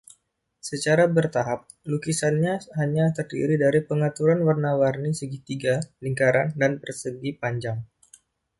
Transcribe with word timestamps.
Secara 0.69 1.03
bertahap, 1.15 1.61
lukisannya 1.91 2.53
hanya 2.79 3.05
terdiri 3.17 3.55
dari 3.63 3.79
pengaturan 3.89 4.39
warna-warni 4.47 5.11
segitiga, 5.21 5.75
lingkaran, 6.03 6.47
dan 6.61 6.71
persegi 6.81 7.31
panjang. 7.41 7.79